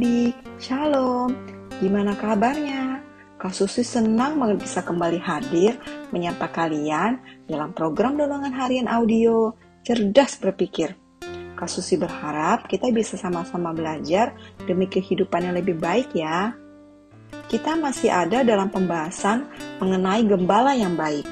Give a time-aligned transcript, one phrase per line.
[0.00, 1.36] adik-adik, Shalom.
[1.76, 3.04] Gimana kabarnya?
[3.36, 5.76] Kak Susi senang banget bisa kembali hadir
[6.08, 9.52] menyapa kalian dalam program Donongan Harian Audio
[9.84, 10.96] Cerdas Berpikir.
[11.52, 14.32] Kak Susi berharap kita bisa sama-sama belajar
[14.64, 16.56] demi kehidupan yang lebih baik ya.
[17.52, 19.52] Kita masih ada dalam pembahasan
[19.84, 21.28] mengenai gembala yang baik.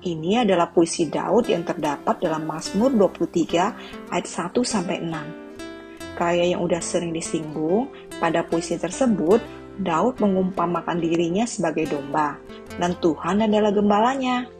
[0.00, 5.47] Ini adalah puisi Daud yang terdapat dalam Mazmur 23 ayat 1 sampai 6.
[6.18, 9.38] Kayak yang udah sering disinggung, pada puisi tersebut,
[9.78, 12.34] Daud mengumpamakan dirinya sebagai domba,
[12.82, 14.50] dan Tuhan adalah gembalanya.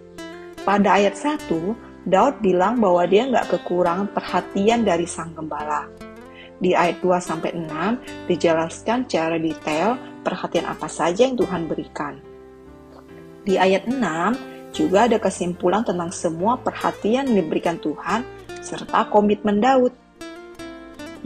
[0.62, 5.90] Pada ayat 1, Daud bilang bahwa dia nggak kekurangan perhatian dari sang gembala.
[6.62, 12.18] Di ayat 2-6 dijelaskan secara detail perhatian apa saja yang Tuhan berikan.
[13.42, 18.22] Di ayat 6 juga ada kesimpulan tentang semua perhatian yang diberikan Tuhan
[18.62, 19.90] serta komitmen Daud.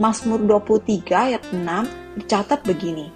[0.01, 3.13] Mazmur 23 ayat 6 dicatat begini.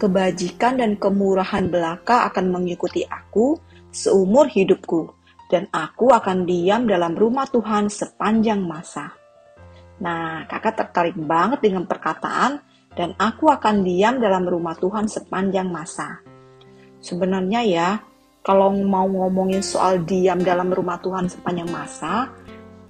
[0.00, 3.60] Kebajikan dan kemurahan belaka akan mengikuti aku
[3.92, 5.12] seumur hidupku,
[5.52, 9.12] dan aku akan diam dalam rumah Tuhan sepanjang masa.
[10.00, 12.64] Nah, kakak tertarik banget dengan perkataan,
[12.96, 16.24] dan aku akan diam dalam rumah Tuhan sepanjang masa.
[17.04, 17.88] Sebenarnya ya,
[18.40, 22.32] kalau mau ngomongin soal diam dalam rumah Tuhan sepanjang masa,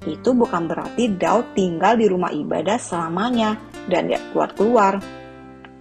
[0.09, 4.97] itu bukan berarti Daud tinggal di rumah ibadah selamanya dan dia keluar-keluar.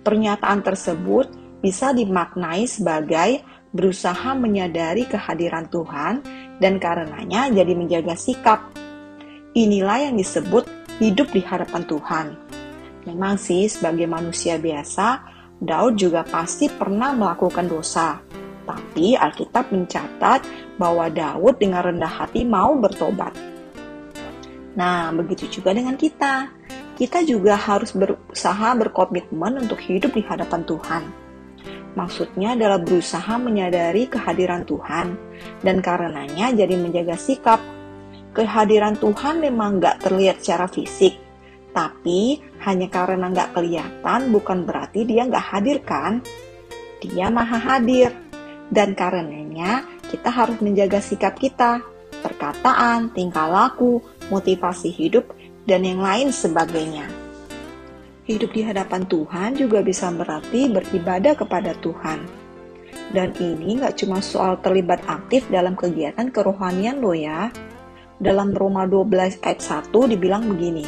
[0.04, 1.32] Pernyataan tersebut
[1.64, 6.26] bisa dimaknai sebagai berusaha menyadari kehadiran Tuhan
[6.58, 8.74] dan karenanya jadi menjaga sikap.
[9.56, 10.68] Inilah yang disebut
[11.00, 12.28] hidup di hadapan Tuhan.
[13.08, 15.24] Memang sih sebagai manusia biasa,
[15.60, 18.20] Daud juga pasti pernah melakukan dosa.
[18.68, 20.46] Tapi Alkitab mencatat
[20.78, 23.49] bahwa Daud dengan rendah hati mau bertobat.
[24.80, 26.48] Nah, begitu juga dengan kita.
[26.96, 31.04] Kita juga harus berusaha berkomitmen untuk hidup di hadapan Tuhan.
[32.00, 35.20] Maksudnya adalah berusaha menyadari kehadiran Tuhan,
[35.60, 37.60] dan karenanya jadi menjaga sikap.
[38.32, 41.18] Kehadiran Tuhan memang nggak terlihat secara fisik,
[41.76, 46.24] tapi hanya karena nggak kelihatan bukan berarti dia nggak hadir kan?
[47.04, 48.14] Dia maha hadir,
[48.70, 51.82] dan karenanya kita harus menjaga sikap kita,
[52.22, 55.32] perkataan, tingkah laku, motivasi hidup,
[55.66, 57.06] dan yang lain sebagainya.
[58.30, 62.22] Hidup di hadapan Tuhan juga bisa berarti beribadah kepada Tuhan.
[63.10, 67.50] Dan ini nggak cuma soal terlibat aktif dalam kegiatan kerohanian lo ya.
[68.22, 70.86] Dalam Roma 12 ayat 1 dibilang begini,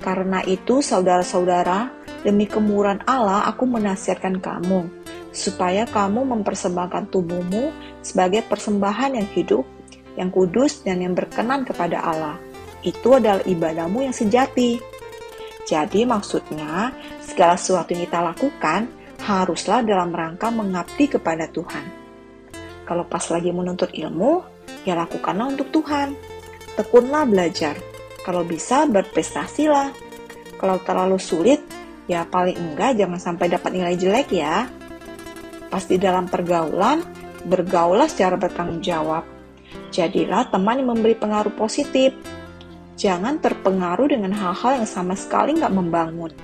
[0.00, 1.90] Karena itu saudara-saudara,
[2.22, 4.86] demi kemurahan Allah aku menasihatkan kamu,
[5.34, 9.66] supaya kamu mempersembahkan tubuhmu sebagai persembahan yang hidup,
[10.14, 12.38] yang kudus, dan yang berkenan kepada Allah
[12.84, 14.78] itu adalah ibadahmu yang sejati.
[15.64, 16.92] Jadi maksudnya,
[17.24, 18.80] segala sesuatu yang kita lakukan
[19.24, 21.84] haruslah dalam rangka mengabdi kepada Tuhan.
[22.84, 24.44] Kalau pas lagi menuntut ilmu,
[24.84, 26.12] ya lakukanlah untuk Tuhan.
[26.76, 27.80] Tekunlah belajar.
[28.20, 29.96] Kalau bisa, berprestasilah.
[30.60, 31.64] Kalau terlalu sulit,
[32.04, 34.68] ya paling enggak jangan sampai dapat nilai jelek ya.
[35.72, 37.00] Pas di dalam pergaulan,
[37.48, 39.33] bergaulah secara bertanggung jawab.
[39.94, 42.10] Jadilah teman yang memberi pengaruh positif,
[42.98, 46.34] jangan terpengaruh dengan hal-hal yang sama sekali nggak membangun.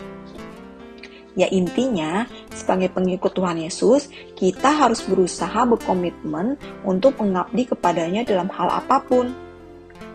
[1.34, 4.06] Ya intinya, sebagai pengikut Tuhan Yesus,
[4.38, 6.54] kita harus berusaha berkomitmen
[6.86, 9.34] untuk mengabdi kepadanya dalam hal apa pun.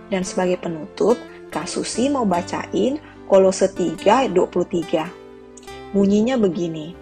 [0.07, 1.19] Dan sebagai penutup,
[1.51, 5.91] Kak Susi mau bacain Kolose 3 ayat 23.
[5.91, 6.95] Bunyinya begini,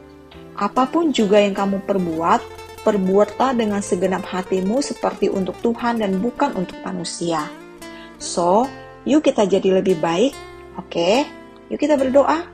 [0.57, 6.53] Apa pun juga yang kamu perbuat, perbuatlah dengan segenap hatimu seperti untuk Tuhan dan bukan
[6.59, 7.47] untuk manusia.
[8.19, 8.67] So,
[9.03, 10.31] Yuk kita jadi lebih baik.
[10.79, 11.27] Oke,
[11.67, 12.47] yuk kita berdoa.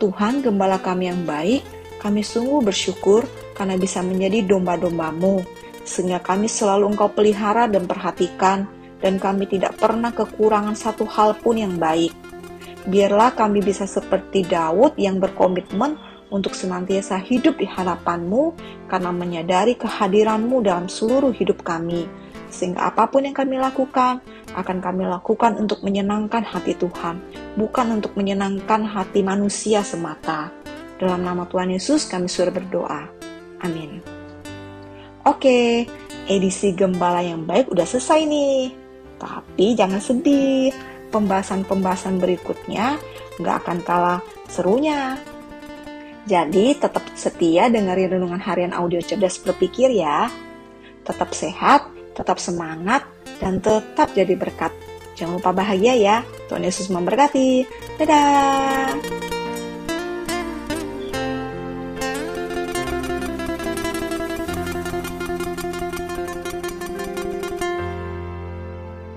[0.00, 1.60] Tuhan gembala kami yang baik,
[2.00, 5.44] kami sungguh bersyukur karena bisa menjadi domba-dombamu,
[5.84, 8.64] sehingga kami selalu engkau pelihara dan perhatikan,
[9.04, 12.16] dan kami tidak pernah kekurangan satu hal pun yang baik.
[12.88, 18.54] Biarlah kami bisa seperti Daud yang berkomitmen untuk senantiasa hidup di hadapanmu
[18.86, 22.06] karena menyadari kehadiranmu dalam seluruh hidup kami
[22.50, 24.18] sehingga apa pun yang kami lakukan
[24.52, 27.22] akan kami lakukan untuk menyenangkan hati Tuhan,
[27.54, 30.50] bukan untuk menyenangkan hati manusia semata.
[30.98, 33.08] Dalam nama Tuhan Yesus kami sudah berdoa.
[33.62, 34.02] Amin.
[35.24, 35.86] Oke,
[36.26, 38.74] edisi Gembala yang baik udah selesai nih.
[39.16, 40.74] Tapi jangan sedih,
[41.14, 42.98] pembahasan-pembahasan berikutnya
[43.38, 45.16] nggak akan kalah serunya.
[46.28, 50.28] Jadi tetap setia dengerin renungan harian audio cerdas berpikir ya.
[51.06, 53.08] Tetap sehat, tetap semangat,
[53.40, 54.72] dan tetap jadi berkat.
[55.16, 56.16] Jangan lupa bahagia ya.
[56.48, 57.64] Tuhan Yesus memberkati.
[57.96, 59.29] Dadah.